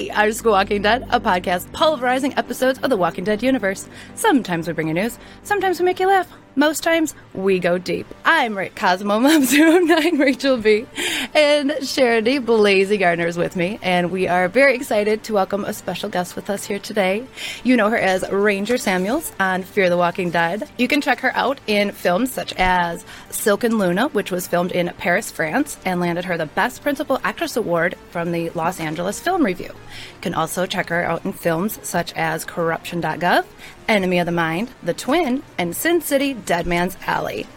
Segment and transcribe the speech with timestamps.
[0.00, 3.86] We are School Walking Dead, a podcast pulverizing episodes of the Walking Dead universe.
[4.14, 6.26] Sometimes we bring you news, sometimes we make you laugh.
[6.56, 8.06] Most times, we go deep.
[8.24, 9.44] I'm Rick Cosmo Mom
[9.86, 10.86] 09 Rachel B.
[11.32, 15.72] And Charity Blazy Gardner is with me, and we are very excited to welcome a
[15.72, 17.24] special guest with us here today.
[17.62, 20.68] You know her as Ranger Samuels on Fear the Walking Dead.
[20.76, 24.72] You can check her out in films such as Silk and Luna, which was filmed
[24.72, 29.20] in Paris, France, and landed her the Best Principal Actress Award from the Los Angeles
[29.20, 29.68] Film Review.
[29.68, 33.44] You can also check her out in films such as Corruption.gov
[33.90, 37.48] Enemy of the Mind, The Twin, and Sin City Dead Man's Alley.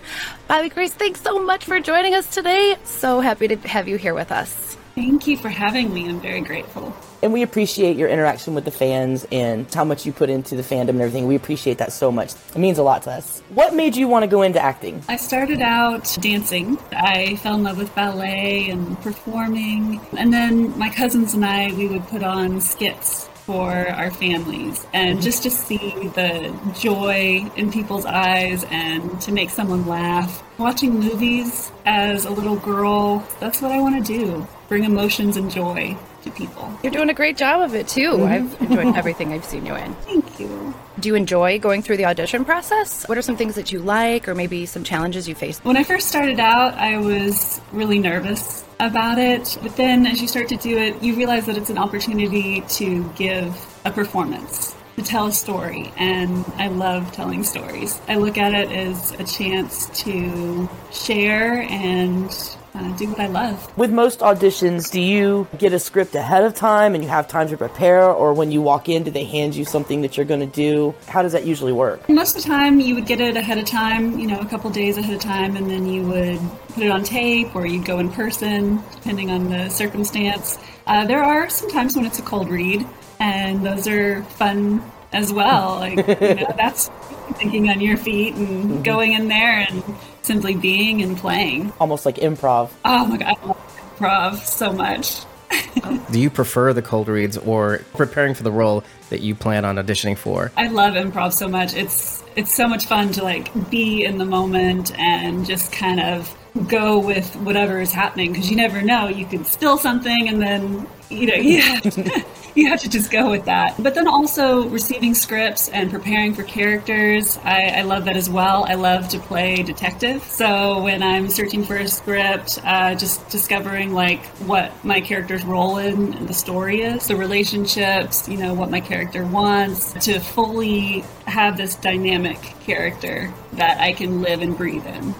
[0.48, 2.76] Bobby Grace, thanks so much for joining us today.
[2.84, 4.76] So happy to have you here with us.
[4.96, 6.10] Thank you for having me.
[6.10, 6.96] I'm very grateful.
[7.22, 10.64] And we appreciate your interaction with the fans and how much you put into the
[10.64, 11.28] fandom and everything.
[11.28, 12.34] We appreciate that so much.
[12.34, 13.42] It means a lot to us.
[13.50, 15.04] What made you want to go into acting?
[15.08, 16.80] I started out dancing.
[16.92, 20.02] I fell in love with ballet and performing.
[20.18, 25.22] And then my cousins and I, we would put on skits for our families and
[25.22, 30.44] just to see the joy in people's eyes and to make someone laugh.
[30.58, 34.48] Watching movies as a little girl, that's what I want to do.
[34.70, 36.72] Bring emotions and joy to people.
[36.84, 38.12] You're doing a great job of it too.
[38.12, 38.24] Mm-hmm.
[38.24, 39.94] I've enjoyed everything I've seen you in.
[40.06, 40.74] Thank you.
[41.00, 43.08] Do you enjoy going through the audition process?
[43.10, 45.66] What are some things that you like or maybe some challenges you faced?
[45.66, 49.58] When I first started out, I was really nervous about it.
[49.62, 53.10] But then as you start to do it, you realize that it's an opportunity to
[53.16, 55.92] give a performance, to tell a story.
[55.98, 58.02] And I love telling stories.
[58.08, 62.32] I look at it as a chance to share and
[62.76, 63.78] uh, do what I love.
[63.78, 67.48] With most auditions, do you get a script ahead of time and you have time
[67.50, 70.40] to prepare, or when you walk in, do they hand you something that you're going
[70.40, 70.96] to do?
[71.08, 72.08] How does that usually work?
[72.10, 74.70] Most of the time, you would get it ahead of time, you know, a couple
[74.70, 78.00] days ahead of time, and then you would put it on tape or you'd go
[78.00, 80.58] in person, depending on the circumstance.
[80.88, 82.86] Uh, there are some times when it's a cold read,
[83.20, 85.76] and those are fun as well.
[85.76, 86.90] Like, you know, that's
[87.34, 88.82] thinking on your feet and mm-hmm.
[88.82, 89.84] going in there and
[90.24, 91.72] simply being and playing.
[91.80, 92.72] Almost like improv.
[92.84, 95.22] Oh my god, I love improv so much.
[96.12, 99.76] Do you prefer the cold reads or preparing for the role that you plan on
[99.76, 100.52] auditioning for?
[100.58, 101.76] I love improv so much.
[101.76, 106.36] It's it's so much fun to like be in the moment and just kind of
[106.68, 109.08] go with whatever is happening because you never know.
[109.08, 112.26] You could spill something and then you know you have, to,
[112.56, 113.82] you have to just go with that.
[113.82, 118.66] But then also receiving scripts and preparing for characters, I, I love that as well.
[118.68, 120.24] I love to play detective.
[120.24, 125.78] So when I'm searching for a script, uh, just discovering like what my character's role
[125.78, 131.58] in the story is, the relationships, you know, what my character wants, to fully have
[131.58, 135.16] this dynamic character that I can live and breathe in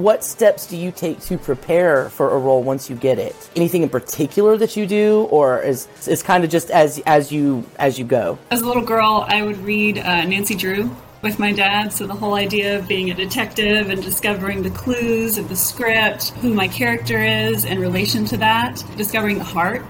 [0.00, 3.50] what steps do you take to prepare for a role once you get it?
[3.54, 7.64] Anything in particular that you do, or is it's kind of just as as you
[7.78, 8.38] as you go?
[8.50, 10.90] As a little girl, I would read uh, Nancy Drew
[11.22, 11.92] with my dad.
[11.92, 16.30] So the whole idea of being a detective and discovering the clues of the script,
[16.40, 19.84] who my character is in relation to that, discovering the heart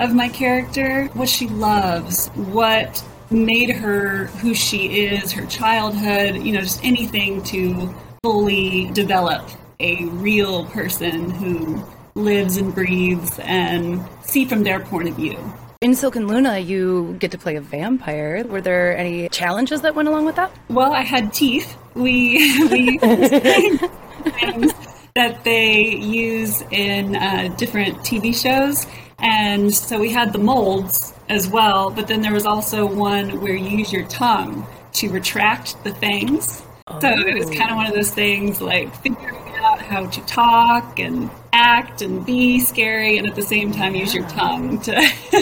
[0.00, 6.52] of my character, what she loves, what made her who she is, her childhood, you
[6.52, 7.94] know, just anything to
[8.24, 9.46] fully develop
[9.80, 15.36] a real person who lives and breathes and see from their point of view.
[15.82, 18.42] In Silk and Luna, you get to play a vampire.
[18.46, 20.50] Were there any challenges that went along with that?
[20.70, 21.76] Well, I had teeth.
[21.92, 24.72] We we things
[25.14, 28.86] that they use in uh, different TV shows,
[29.18, 31.90] and so we had the molds as well.
[31.90, 36.62] But then there was also one where you use your tongue to retract the fangs
[37.00, 40.98] so it was kind of one of those things like figuring out how to talk
[40.98, 44.94] and act and be scary and at the same time use your tongue to.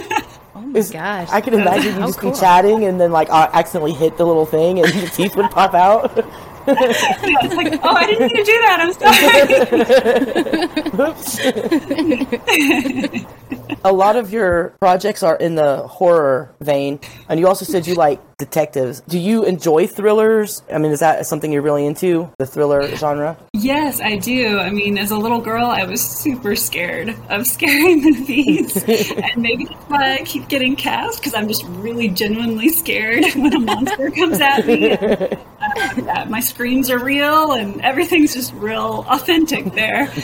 [0.55, 1.29] oh my gosh.
[1.31, 2.31] I can imagine you just cool.
[2.31, 5.51] be chatting and then like uh, accidentally hit the little thing and your teeth would
[5.51, 6.17] pop out.
[6.69, 8.79] it's like, oh, I didn't mean to do that.
[8.81, 8.93] I'm
[13.19, 13.62] sorry.
[13.85, 17.95] A lot of your projects are in the horror vein, and you also said you
[17.95, 19.01] like detectives.
[19.03, 20.63] Do you enjoy thrillers?
[20.73, 23.37] I mean, is that something you're really into, the thriller genre?
[23.53, 24.59] Yes, I do.
[24.59, 29.65] I mean, as a little girl, I was super scared of scary movies, and maybe
[29.65, 34.11] that's why I keep getting cast because I'm just really genuinely scared when a monster
[34.11, 34.97] comes at me.
[35.97, 40.13] Yeah, my screams are real and everything's just real authentic there.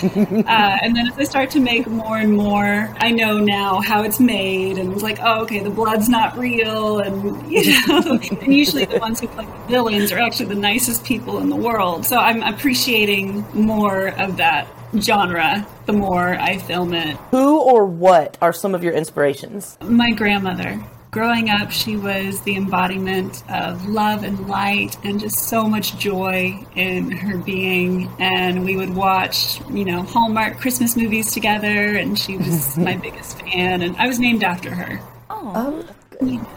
[0.48, 4.02] Uh, and then as I start to make more and more, I know now how
[4.02, 8.54] it's made, and it's like, oh, okay, the blood's not real, and you know, and
[8.54, 12.06] usually the ones who play the villains are actually the nicest people in the world.
[12.06, 14.66] So I'm appreciating more of that
[15.00, 17.16] genre the more I film it.
[17.30, 19.76] Who or what are some of your inspirations?
[19.82, 20.82] My grandmother.
[21.18, 26.64] Growing up, she was the embodiment of love and light and just so much joy
[26.76, 28.08] in her being.
[28.20, 33.40] And we would watch, you know, Hallmark Christmas movies together, and she was my biggest
[33.40, 33.82] fan.
[33.82, 35.00] And I was named after her.
[35.28, 35.84] Oh.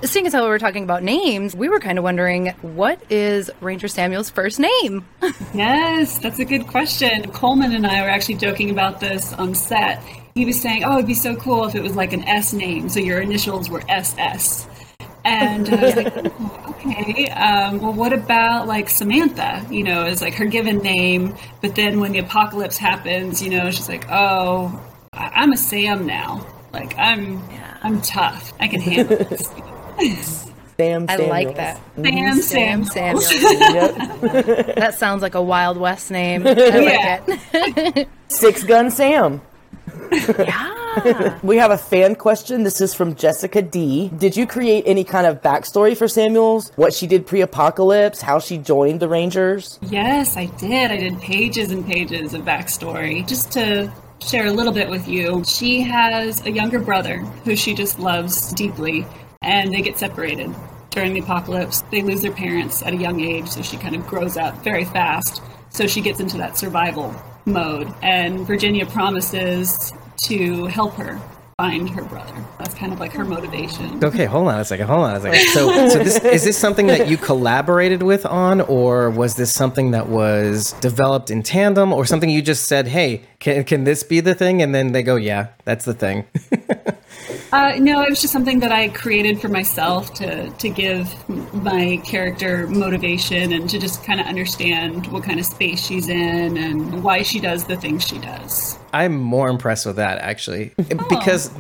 [0.04, 3.50] Seeing as how we were talking about names, we were kind of wondering what is
[3.62, 5.08] Ranger Samuel's first name?
[5.56, 7.32] yes, that's a good question.
[7.32, 10.04] Colman and I were actually joking about this on set
[10.36, 12.90] he was saying, "Oh, it'd be so cool if it was like an S name,
[12.90, 14.68] so your initials were SS."
[15.24, 19.66] And I was like, oh, okay, um, well, what about like Samantha?
[19.70, 23.70] You know, is like her given name, but then when the apocalypse happens, you know,
[23.70, 24.82] she's like, oh,
[25.14, 26.46] I- am a Sam now.
[26.74, 27.78] Like I'm, yeah.
[27.84, 28.54] I'm tough.
[28.60, 29.50] I can handle this.
[30.78, 31.80] Sam I like that.
[31.96, 33.22] Sam Sam Samuel.
[34.74, 36.48] that sounds like a Wild West name.
[36.48, 37.24] I yeah.
[37.28, 38.10] like it.
[38.30, 39.42] Six Gun Sam
[40.12, 41.40] yeah.
[41.44, 42.64] we have a fan question.
[42.64, 44.10] This is from Jessica D.
[44.18, 46.72] Did you create any kind of backstory for Samuels?
[46.76, 48.22] What she did pre apocalypse?
[48.22, 49.80] How she joined the Rangers?
[49.84, 50.92] Yes, I did.
[50.92, 55.44] I did pages and pages of backstory just to share a little bit with you.
[55.46, 59.06] She has a younger brother who she just loves deeply,
[59.42, 60.54] and they get separated
[60.90, 61.82] during the apocalypse.
[61.90, 64.86] They lose their parents at a young age, so she kind of grows up very
[64.86, 65.42] fast.
[65.70, 67.16] So she gets into that survival
[67.46, 69.94] mode, and Virginia promises
[70.26, 71.20] to help her
[71.58, 72.34] find her brother.
[72.58, 74.04] That's kind of like her motivation.
[74.04, 74.88] Okay, hold on a second.
[74.88, 75.48] Hold on a second.
[75.50, 79.92] So, so this is this something that you collaborated with on, or was this something
[79.92, 84.20] that was developed in tandem, or something you just said, "Hey, can can this be
[84.20, 86.26] the thing?" And then they go, "Yeah, that's the thing."
[87.52, 91.14] Uh, no, it was just something that I created for myself to to give
[91.54, 96.58] my character motivation and to just kind of understand what kind of space she's in
[96.58, 98.78] and why she does the things she does.
[98.94, 101.52] I'm more impressed with that actually oh, because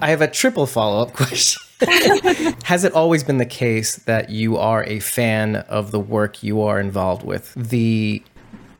[0.00, 1.62] I have a triple follow up question.
[2.64, 6.62] Has it always been the case that you are a fan of the work you
[6.62, 7.54] are involved with?
[7.54, 8.22] The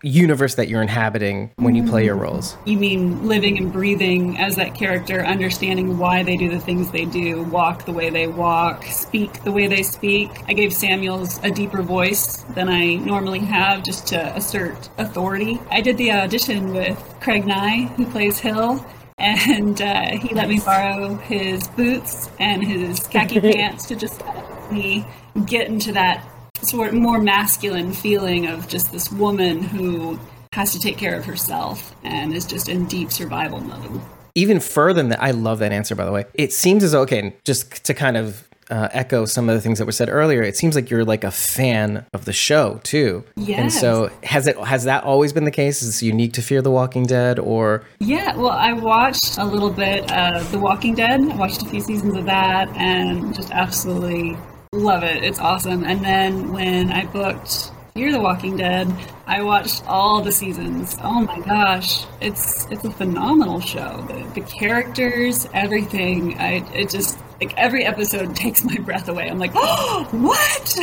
[0.02, 2.56] universe that you're inhabiting when you play your roles.
[2.64, 7.04] You mean living and breathing as that character, understanding why they do the things they
[7.04, 10.30] do, walk the way they walk, speak the way they speak.
[10.46, 15.60] I gave Samuels a deeper voice than I normally have just to assert authority.
[15.70, 18.84] I did the audition with Craig Nigh, who plays Hill.
[19.18, 24.72] And uh, he let me borrow his boots and his khaki pants to just let
[24.72, 25.04] me
[25.44, 26.24] get into that
[26.62, 30.18] sort of more masculine feeling of just this woman who
[30.52, 34.00] has to take care of herself and is just in deep survival mode.
[34.34, 36.24] Even further than that, I love that answer, by the way.
[36.34, 39.86] It seems as okay, just to kind of uh, echo some of the things that
[39.86, 43.24] were said earlier, it seems like you're like a fan of the show too.
[43.36, 43.58] Yes.
[43.58, 45.82] And so has it has that always been the case?
[45.82, 49.70] Is this unique to Fear the Walking Dead or Yeah, well I watched a little
[49.70, 51.20] bit of The Walking Dead.
[51.20, 54.36] I watched a few seasons of that and just absolutely
[54.78, 55.24] Love it.
[55.24, 55.82] It's awesome.
[55.82, 58.86] And then when I booked Fear the Walking Dead,
[59.26, 60.96] I watched all the seasons.
[61.02, 64.06] Oh my gosh, it's it's a phenomenal show.
[64.06, 66.38] The, the characters, everything.
[66.38, 69.28] I it just like every episode takes my breath away.
[69.28, 70.78] I'm like, oh, what?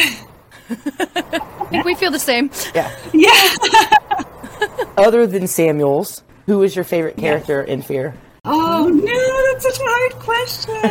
[0.69, 2.52] I think we feel the same.
[2.73, 2.94] Yeah.
[3.14, 3.56] Yeah.
[4.97, 8.14] Other than Samuels, who is your favorite character in Fear?
[8.44, 9.25] Oh no,
[9.56, 10.76] that's such a hard question.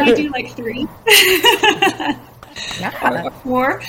[0.00, 0.86] I do like three.
[2.78, 3.30] Yeah.
[3.42, 3.80] Four.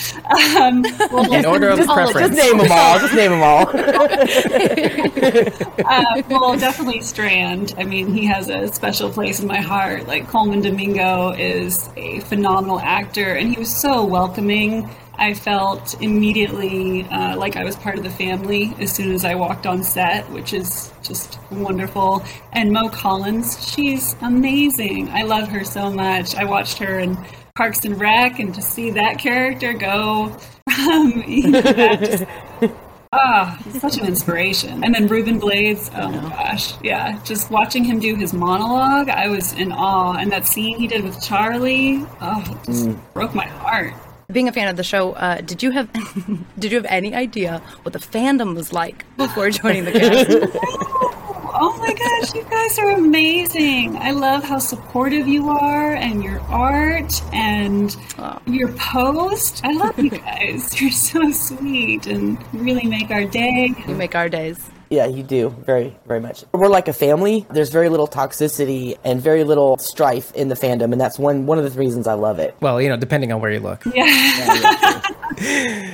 [0.58, 2.14] Um, well, In order of preference.
[2.14, 2.98] Just name them all.
[3.00, 3.68] Just name them all.
[5.86, 7.76] uh, well, definitely Strand.
[7.78, 10.08] I mean, he has a special place in my heart.
[10.08, 17.04] Like Colman Domingo is a phenomenal actor, and he was so welcoming I felt immediately
[17.04, 20.30] uh, like I was part of the family as soon as I walked on set,
[20.32, 22.24] which is just wonderful.
[22.52, 25.10] And Mo Collins, she's amazing.
[25.10, 26.36] I love her so much.
[26.36, 27.18] I watched her in
[27.56, 30.30] Parks and Rec, and to see that character go
[30.76, 32.24] from you know, just,
[33.16, 34.84] Ah, such an inspiration.
[34.84, 36.74] And then Ruben Blades, oh my gosh.
[36.82, 40.18] Yeah, just watching him do his monologue, I was in awe.
[40.18, 43.00] And that scene he did with Charlie, oh, just mm.
[43.14, 43.94] broke my heart
[44.32, 45.90] being a fan of the show, uh, did you have
[46.60, 50.94] did you have any idea what the fandom was like before joining the cast?
[51.56, 53.96] Oh my gosh, you guys are amazing.
[53.98, 58.40] I love how supportive you are and your art and oh.
[58.48, 59.62] your post.
[59.64, 60.82] I love you guys.
[60.82, 63.72] You're so sweet and really make our day.
[63.88, 64.60] You make our days.
[64.94, 66.46] Yeah, you do very, very much.
[66.52, 67.48] We're like a family.
[67.50, 71.58] There's very little toxicity and very little strife in the fandom, and that's one one
[71.58, 72.56] of the reasons I love it.
[72.62, 73.84] Well, you know, depending on where you look.
[73.86, 74.06] Yeah.
[74.06, 75.02] yeah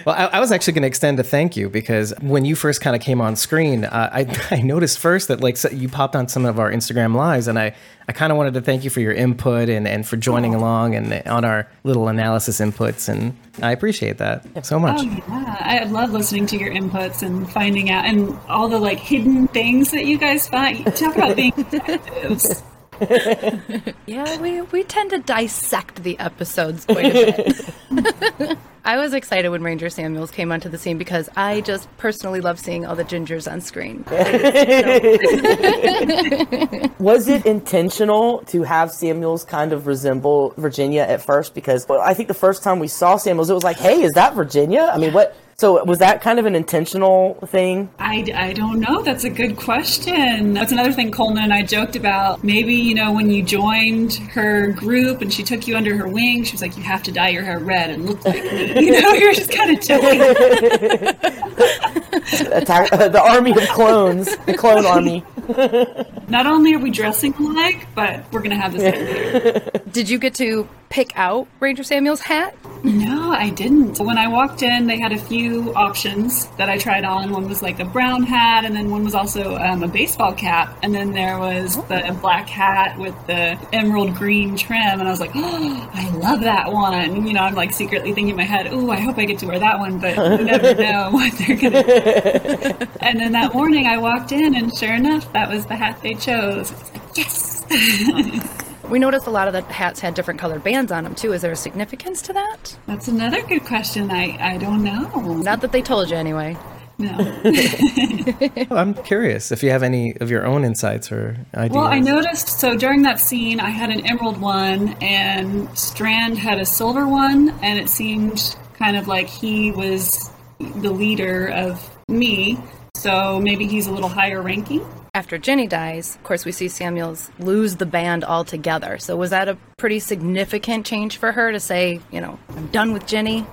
[0.06, 2.82] well, I, I, was actually going to extend a thank you because when you first
[2.82, 6.16] kind of came on screen, uh, I I noticed first that like so you popped
[6.16, 7.76] on some of our Instagram lives, and I
[8.08, 10.60] I kind of wanted to thank you for your input and, and for joining oh.
[10.60, 13.08] along and on our little analysis inputs.
[13.08, 15.00] And I appreciate that so much.
[15.00, 15.58] Oh, yeah.
[15.60, 19.92] I love listening to your inputs and finding out and all the like hidden things
[19.92, 20.86] that you guys find.
[20.96, 22.64] Talk about being detectives.
[24.08, 28.58] yeah, we, we tend to dissect the episodes quite a bit.
[28.90, 32.60] I was excited when Ranger Samuels came onto the scene because I just personally love
[32.60, 34.04] seeing all the gingers on screen.
[37.00, 41.54] was it intentional to have Samuels kind of resemble Virginia at first?
[41.54, 44.14] Because well, I think the first time we saw Samuels, it was like, hey, is
[44.14, 44.90] that Virginia?
[44.92, 45.38] I mean, what?
[45.60, 47.90] So was that kind of an intentional thing?
[48.00, 49.02] I, I don't know.
[49.02, 50.54] That's a good question.
[50.54, 52.46] That's another thing Colman and I joked about.
[52.46, 56.46] Maybe, you know, when you joined her group and she took you under her wing,
[56.46, 58.70] she was like, you have to dye your hair red and look like me.
[58.90, 60.22] You know, you're just kind of joking.
[62.54, 65.26] Attack, uh, the army of clones, the clone army.
[66.30, 69.79] Not only are we dressing alike, but we're going to have this.
[69.92, 72.56] Did you get to pick out Ranger Samuel's hat?
[72.84, 74.00] No, I didn't.
[74.00, 77.32] When I walked in, they had a few options that I tried on.
[77.32, 80.78] One was like a brown hat, and then one was also um, a baseball cap,
[80.84, 85.00] and then there was the black hat with the emerald green trim.
[85.00, 87.28] And I was like, oh, I love that one.
[87.28, 89.48] You know, I'm like secretly thinking in my head, oh, I hope I get to
[89.48, 91.84] wear that one, but you never know what they're gonna.
[91.84, 92.88] do.
[93.02, 96.14] and then that morning, I walked in, and sure enough, that was the hat they
[96.14, 96.72] chose.
[96.72, 98.66] I was like, yes.
[98.90, 101.32] We noticed a lot of the hats had different colored bands on them too.
[101.34, 102.76] Is there a significance to that?
[102.88, 104.10] That's another good question.
[104.10, 105.38] I, I don't know.
[105.38, 106.58] Not that they told you anyway.
[106.98, 107.12] No.
[108.72, 111.76] I'm curious if you have any of your own insights or ideas.
[111.76, 116.60] Well, I noticed so during that scene, I had an emerald one, and Strand had
[116.60, 120.30] a silver one, and it seemed kind of like he was
[120.60, 122.58] the leader of me.
[122.96, 127.30] So maybe he's a little higher ranking after Ginny dies, of course, we see Samuels
[127.40, 128.98] lose the band altogether.
[129.00, 132.94] So was that a pretty significant change for her to say, you know, I'm done
[132.94, 133.46] with Ginny?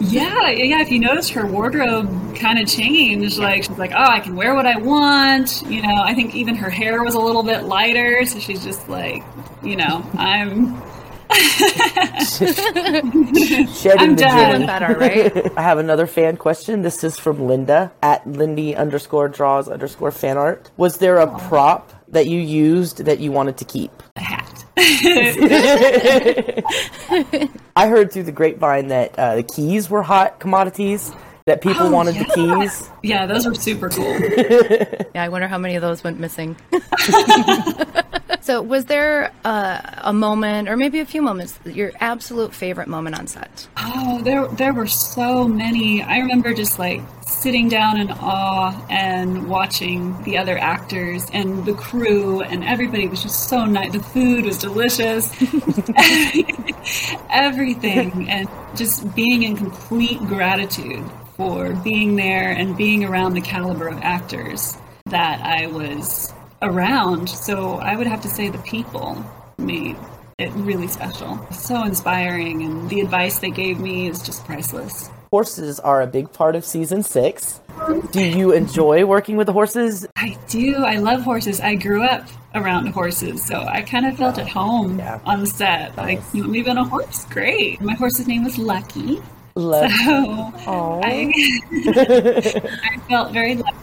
[0.00, 0.80] Yeah, yeah.
[0.80, 3.38] If you notice, her wardrobe kind of changed.
[3.38, 5.62] Like she's like, oh, I can wear what I want.
[5.66, 8.24] You know, I think even her hair was a little bit lighter.
[8.24, 9.22] So she's just like,
[9.62, 10.74] you know, I'm
[12.38, 14.66] Shedding I'm the done.
[14.66, 15.52] better, right?
[15.58, 16.82] I have another fan question.
[16.82, 20.70] This is from Linda at Lindy underscore draws underscore fan art.
[20.76, 23.90] Was there a prop that you used that you wanted to keep?
[24.16, 24.64] A hat.
[27.76, 31.12] I heard through the grapevine that uh, the keys were hot commodities
[31.46, 32.24] that people oh, wanted yeah.
[32.24, 32.90] the keys.
[33.02, 34.04] Yeah, those were super cool.
[35.14, 36.56] yeah, I wonder how many of those went missing.
[38.48, 43.18] So, was there uh, a moment, or maybe a few moments, your absolute favorite moment
[43.18, 43.68] on set?
[43.76, 46.02] Oh, there, there were so many.
[46.02, 51.74] I remember just like sitting down in awe and watching the other actors and the
[51.74, 53.92] crew, and everybody was just so nice.
[53.92, 55.30] The food was delicious,
[57.28, 61.04] everything, and just being in complete gratitude
[61.36, 67.28] for being there and being around the caliber of actors that I was around.
[67.28, 69.24] So I would have to say the people
[69.58, 69.96] made
[70.38, 71.44] it really special.
[71.50, 75.10] So inspiring, and the advice they gave me is just priceless.
[75.30, 77.60] Horses are a big part of season six.
[78.12, 80.06] Do you enjoy working with the horses?
[80.16, 80.76] I do.
[80.76, 81.60] I love horses.
[81.60, 85.20] I grew up around horses, so I kind of felt at home yeah.
[85.26, 85.96] on the set.
[85.96, 86.18] Nice.
[86.18, 87.24] Like, you want me on a horse?
[87.26, 87.80] Great.
[87.80, 89.20] My horse's name was Lucky.
[89.54, 89.90] Love.
[89.90, 91.32] So I,
[92.84, 93.76] I felt very lucky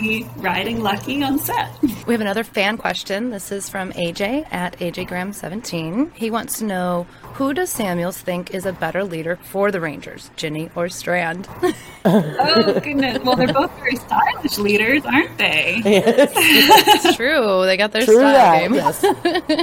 [0.00, 1.70] be riding Lucky on set.
[2.06, 3.30] We have another fan question.
[3.30, 6.14] This is from AJ at AJGram17.
[6.14, 10.30] He wants to know who does Samuels think is a better leader for the Rangers,
[10.36, 11.48] Ginny or Strand?
[12.04, 13.22] oh goodness!
[13.24, 15.80] Well, they're both very stylish leaders, aren't they?
[15.84, 16.32] Yes.
[16.36, 17.64] it's true.
[17.64, 18.74] They got their true style that, game.
[18.74, 19.02] Yes.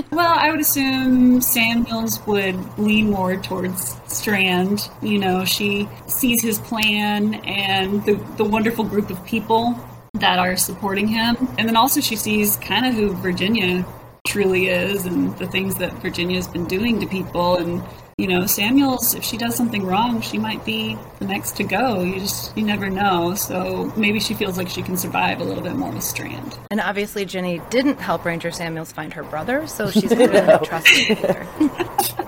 [0.11, 4.89] well, I would assume Samuels would lean more towards Strand.
[5.01, 9.79] You know, she sees his plan and the the wonderful group of people
[10.21, 11.35] that are supporting him.
[11.57, 13.85] And then also she sees kind of who Virginia
[14.27, 17.83] truly is and the things that Virginia's been doing to people and
[18.21, 22.03] you know, Samuel's, if she does something wrong, she might be the next to go.
[22.03, 23.33] You just, you never know.
[23.33, 26.55] So maybe she feels like she can survive a little bit more with Strand.
[26.69, 31.17] And obviously, Ginny didn't help Ranger Samuels find her brother, so she's not really trusted
[31.17, 31.47] either.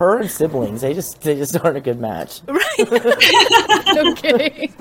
[0.00, 2.40] Her and siblings, they just they just aren't a good match.
[2.48, 2.54] no
[4.14, 4.72] kidding.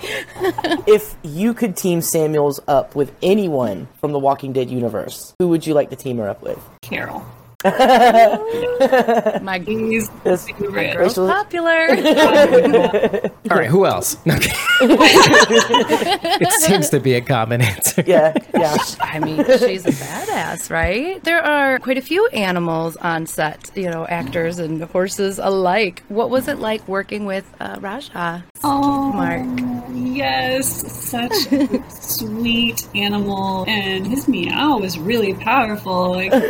[0.88, 5.68] If you could team Samuels up with anyone from the Walking Dead universe, who would
[5.68, 6.58] you like to team her up with?
[6.82, 7.26] Carol.
[9.42, 10.46] My, He's Yes.
[10.48, 10.96] favorite.
[10.96, 11.88] girl's Rachel- popular.
[13.52, 14.16] All right, who else?
[14.26, 14.52] Okay.
[14.82, 18.04] it seems to be a common answer.
[18.08, 18.78] Yeah, yeah.
[19.02, 21.22] I mean, she's a badass, right?
[21.24, 26.04] There are quite a few animals on set, you know, actors and horses alike.
[26.08, 28.46] What was it like working with uh, Raja?
[28.64, 29.79] Oh, Mark.
[29.94, 36.12] Yes, such a sweet animal, and his meow was really powerful.
[36.14, 36.32] Like,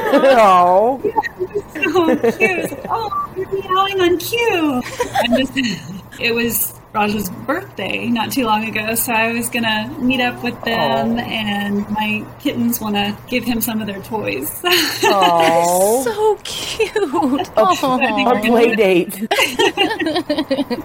[0.42, 1.02] Oh,
[1.74, 2.42] so cute.
[2.42, 4.82] It's like, oh, you're meowing on cue.
[5.24, 5.54] And just,
[6.20, 10.60] it was Raja's birthday not too long ago, so I was gonna meet up with
[10.64, 11.22] them, Aw.
[11.22, 14.60] and my kittens want to give him some of their toys.
[15.04, 17.48] oh, So cute.
[17.58, 18.42] a Aw.
[18.42, 19.28] play date.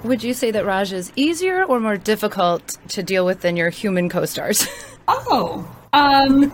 [0.05, 3.71] Would you say that Raja is easier or more difficult to deal with than your
[3.71, 4.69] human co-stars?
[5.09, 6.53] oh, um.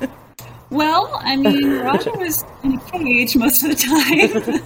[0.71, 4.63] Well, I mean, Raja was in a cage most of the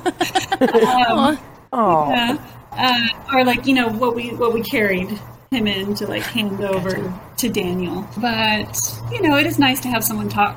[1.08, 1.08] time.
[1.08, 1.38] um,
[1.72, 2.36] Oh, Yeah.
[2.76, 5.08] Uh, or like you know what we what we carried
[5.50, 8.06] him in to like hand over to Daniel.
[8.20, 8.76] But
[9.12, 10.56] you know it is nice to have someone talk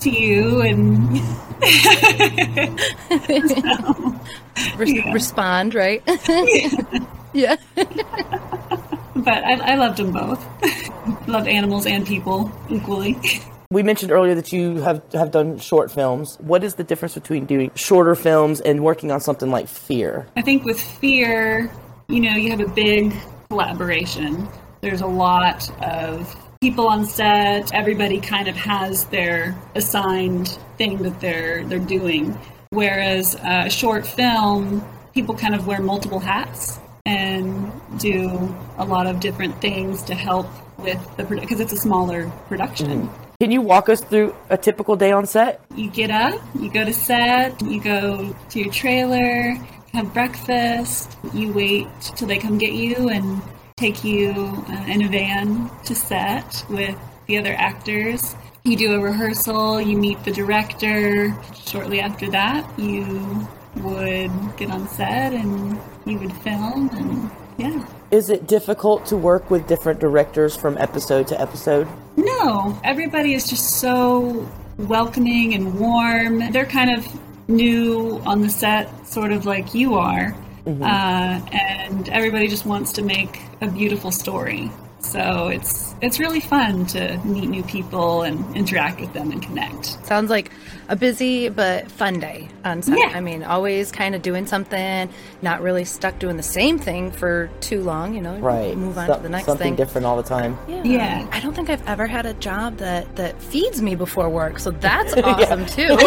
[0.00, 1.10] to you and
[4.76, 5.12] Res- Yeah.
[5.12, 6.02] Respond, right?
[7.32, 7.56] yeah.
[7.76, 10.44] but I, I loved them both.
[11.28, 13.16] loved animals and people equally.
[13.70, 16.38] We mentioned earlier that you have have done short films.
[16.40, 20.26] What is the difference between doing shorter films and working on something like Fear?
[20.36, 21.70] I think with fear,
[22.08, 23.14] you know, you have a big
[23.50, 24.48] collaboration.
[24.80, 27.74] There's a lot of people on set.
[27.74, 32.38] Everybody kind of has their assigned thing that they're they're doing.
[32.70, 34.82] Whereas a short film,
[35.12, 40.46] people kind of wear multiple hats and do a lot of different things to help
[40.78, 43.08] with the because it's a smaller production.
[43.08, 43.27] Mm-hmm.
[43.40, 45.60] Can you walk us through a typical day on set?
[45.76, 49.54] You get up, you go to set, you go to your trailer,
[49.92, 53.40] have breakfast, you wait till they come get you and
[53.76, 54.32] take you
[54.68, 56.98] uh, in a van to set with
[57.28, 58.34] the other actors.
[58.64, 61.32] You do a rehearsal, you meet the director.
[61.64, 63.46] Shortly after that, you
[63.76, 67.86] would get on set and you would film, and yeah.
[68.10, 71.86] Is it difficult to work with different directors from episode to episode?
[72.16, 76.50] No, everybody is just so welcoming and warm.
[76.50, 77.06] They're kind of
[77.48, 80.34] new on the set, sort of like you are.
[80.66, 84.70] Uh, and everybody just wants to make a beautiful story.
[85.00, 90.04] So it's it's really fun to meet new people and interact with them and connect.
[90.06, 90.50] Sounds like
[90.88, 93.00] a busy but fun day on Sunday.
[93.02, 93.16] Yeah.
[93.16, 95.08] I mean, always kind of doing something,
[95.42, 98.76] not really stuck doing the same thing for too long, you know, Right.
[98.76, 99.52] move on So- to the next thing.
[99.52, 99.76] something thing.
[99.76, 100.56] different all the time.
[100.68, 100.82] Yeah.
[100.84, 101.26] Yeah.
[101.32, 104.70] I don't think I've ever had a job that that feeds me before work, so
[104.70, 105.88] that's awesome too.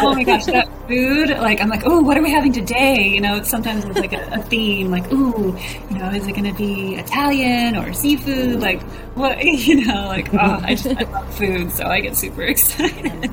[0.00, 1.30] oh my gosh, that food!
[1.30, 3.08] Like I'm like, oh, what are we having today?
[3.08, 5.56] You know, it's sometimes it's like a, a theme, like, ooh,
[5.90, 8.11] you know, is it going to be Italian or seafood?
[8.16, 8.82] Food like,
[9.16, 9.38] what?
[9.44, 13.30] You know, like, oh, I just I love food, so I get super excited.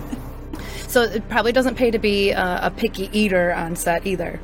[0.87, 4.39] so it probably doesn't pay to be uh, a picky eater on set either.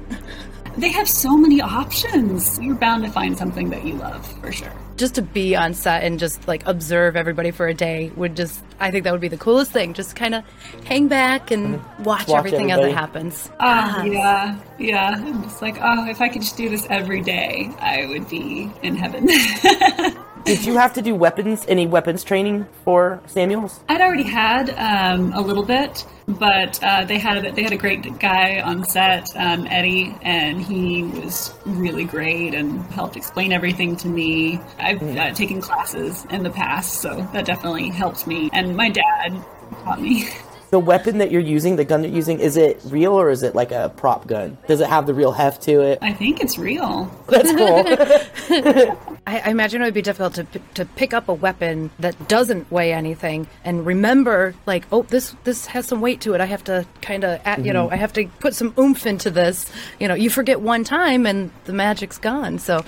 [0.78, 2.60] They have so many options.
[2.60, 4.74] You're bound to find something that you love for sure.
[4.98, 8.62] Just to be on set and just like observe everybody for a day would just
[8.82, 9.94] I think that would be the coolest thing.
[9.94, 10.44] Just kind of
[10.84, 12.28] hang back and watch.
[12.28, 12.94] Watch everything as it everybody.
[12.94, 13.50] happens.
[13.62, 15.16] Oh, yeah, yeah.
[15.18, 18.70] I'm just like, oh, if I could just do this every day, I would be
[18.84, 19.30] in heaven.
[20.46, 23.80] Did you have to do weapons, any weapons training for Samuels?
[23.90, 28.20] I'd already had um, a little bit, but uh, they had they had a great
[28.20, 34.08] guy on set, um, Eddie, and he was really great and helped explain everything to
[34.08, 34.60] me.
[34.78, 38.52] I've uh, taken classes in the past, so that definitely helped me.
[38.54, 39.44] And my dad
[39.84, 40.30] taught me.
[40.72, 43.44] The weapon that you're using, the gun that you're using, is it real or is
[43.44, 44.58] it like a prop gun?
[44.68, 46.00] Does it have the real heft to it?
[46.02, 47.12] I think it's real.
[47.28, 47.84] That's cool.
[49.28, 52.72] I, I imagine it would be difficult to to pick up a weapon that doesn't
[52.72, 56.42] weigh anything and remember like oh this this has some weight to it.
[56.42, 57.94] I have to kind of you know mm-hmm.
[57.94, 59.66] I have to put some oomph into this.
[60.00, 62.60] You know you forget one time and the magic's gone.
[62.60, 62.84] So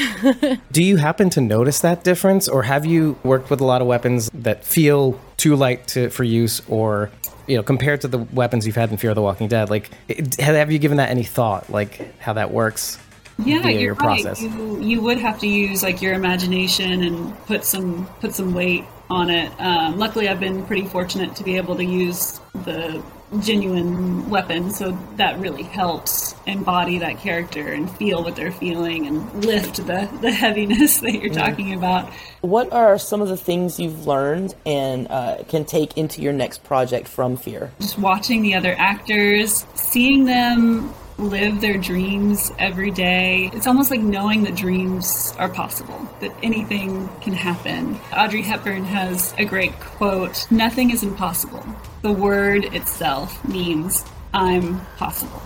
[0.72, 3.86] Do you happen to notice that difference, or have you worked with a lot of
[3.86, 7.10] weapons that feel too light to, for use, or
[7.48, 9.90] you know, compared to the weapons you've had in Fear of the Walking Dead, like,
[10.06, 12.96] it, have you given that any thought, like how that works?
[13.44, 14.22] Yeah, you're your right.
[14.22, 14.40] process.
[14.40, 18.84] You, you would have to use like your imagination and put some put some weight
[19.10, 19.50] on it.
[19.58, 23.02] Um, luckily, I've been pretty fortunate to be able to use the
[23.40, 29.44] genuine weapon, so that really helps embody that character and feel what they're feeling and
[29.44, 32.12] lift the, the heaviness that you're talking about.
[32.40, 36.64] What are some of the things you've learned and uh, can take into your next
[36.64, 37.70] project from Fear?
[37.80, 43.50] Just watching the other actors, seeing them live their dreams every day.
[43.52, 47.98] It's almost like knowing that dreams are possible, that anything can happen.
[48.16, 51.64] Audrey Hepburn has a great quote Nothing is impossible.
[52.02, 55.42] The word itself means I'm possible.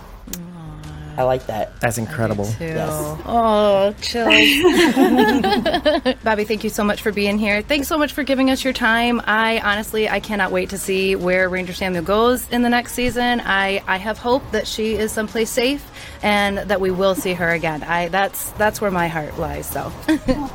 [1.17, 1.79] I like that.
[1.79, 2.47] That's incredible.
[2.59, 2.89] Yes.
[3.25, 4.25] Oh, chill.
[6.23, 7.63] Bobby, thank you so much for being here.
[7.63, 9.21] Thanks so much for giving us your time.
[9.25, 13.41] I honestly, I cannot wait to see where Ranger Samuel goes in the next season.
[13.43, 15.83] I, I have hope that she is someplace safe
[16.21, 17.81] and that we will see her again.
[17.83, 19.65] I that's that's where my heart lies.
[19.65, 19.89] So,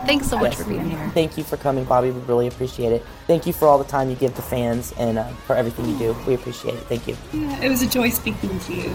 [0.06, 0.62] thanks so much yes.
[0.62, 1.10] for being here.
[1.12, 2.10] Thank you for coming, Bobby.
[2.10, 3.04] We really appreciate it.
[3.26, 5.98] Thank you for all the time you give the fans and uh, for everything you
[5.98, 6.16] do.
[6.26, 6.82] We appreciate it.
[6.84, 7.16] Thank you.
[7.32, 8.94] Yeah, it was a joy speaking to you.